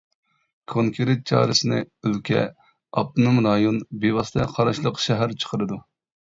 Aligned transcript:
كونكرېت 0.71 1.21
چارىسىنى 1.31 1.81
ئۆلكە، 2.07 2.41
ئاپتونوم 2.63 3.39
رايون، 3.49 3.79
بىۋاسىتە 4.03 4.51
قاراشلىق 4.59 5.01
شەھەر 5.07 5.41
چىقىرىدۇ. 5.41 5.83